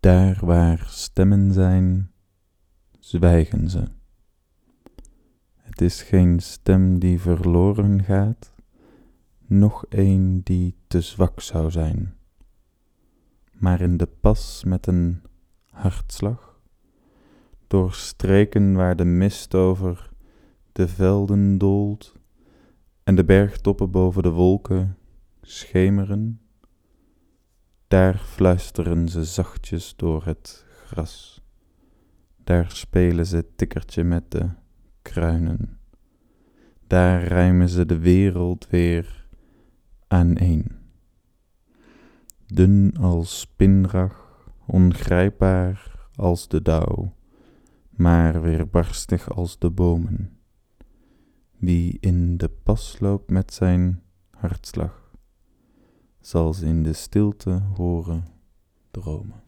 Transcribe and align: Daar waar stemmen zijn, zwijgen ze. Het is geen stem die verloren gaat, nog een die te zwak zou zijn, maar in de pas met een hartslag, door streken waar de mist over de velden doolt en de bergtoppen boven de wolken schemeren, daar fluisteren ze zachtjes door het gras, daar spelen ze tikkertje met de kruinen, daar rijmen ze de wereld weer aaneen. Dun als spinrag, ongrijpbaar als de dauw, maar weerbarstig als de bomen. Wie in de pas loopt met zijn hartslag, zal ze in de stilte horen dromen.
Daar 0.00 0.38
waar 0.46 0.84
stemmen 0.86 1.52
zijn, 1.52 2.10
zwijgen 2.98 3.70
ze. 3.70 3.84
Het 5.56 5.80
is 5.80 6.02
geen 6.02 6.40
stem 6.40 6.98
die 6.98 7.20
verloren 7.20 8.02
gaat, 8.02 8.54
nog 9.46 9.84
een 9.88 10.40
die 10.44 10.76
te 10.86 11.00
zwak 11.00 11.40
zou 11.40 11.70
zijn, 11.70 12.14
maar 13.52 13.80
in 13.80 13.96
de 13.96 14.06
pas 14.06 14.64
met 14.64 14.86
een 14.86 15.22
hartslag, 15.70 16.60
door 17.66 17.94
streken 17.94 18.72
waar 18.72 18.96
de 18.96 19.04
mist 19.04 19.54
over 19.54 20.10
de 20.72 20.88
velden 20.88 21.58
doolt 21.58 22.14
en 23.02 23.14
de 23.14 23.24
bergtoppen 23.24 23.90
boven 23.90 24.22
de 24.22 24.30
wolken 24.30 24.96
schemeren, 25.42 26.40
daar 27.90 28.18
fluisteren 28.18 29.08
ze 29.08 29.24
zachtjes 29.24 29.96
door 29.96 30.24
het 30.24 30.64
gras, 30.86 31.42
daar 32.44 32.70
spelen 32.70 33.26
ze 33.26 33.54
tikkertje 33.56 34.04
met 34.04 34.30
de 34.30 34.48
kruinen, 35.02 35.78
daar 36.86 37.24
rijmen 37.24 37.68
ze 37.68 37.86
de 37.86 37.98
wereld 37.98 38.68
weer 38.68 39.26
aaneen. 40.06 40.78
Dun 42.46 42.96
als 43.00 43.40
spinrag, 43.40 44.48
ongrijpbaar 44.66 46.08
als 46.14 46.48
de 46.48 46.62
dauw, 46.62 47.14
maar 47.90 48.42
weerbarstig 48.42 49.30
als 49.30 49.58
de 49.58 49.70
bomen. 49.70 50.38
Wie 51.56 51.96
in 52.00 52.36
de 52.36 52.48
pas 52.48 52.96
loopt 53.00 53.30
met 53.30 53.54
zijn 53.54 54.02
hartslag, 54.30 54.99
zal 56.20 56.54
ze 56.54 56.66
in 56.66 56.82
de 56.82 56.92
stilte 56.92 57.62
horen 57.76 58.24
dromen. 58.90 59.42